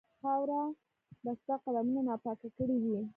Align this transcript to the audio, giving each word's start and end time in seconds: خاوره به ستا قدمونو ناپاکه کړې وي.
خاوره 0.21 0.61
به 1.23 1.31
ستا 1.41 1.55
قدمونو 1.65 2.01
ناپاکه 2.07 2.47
کړې 2.57 2.77
وي. 2.83 3.01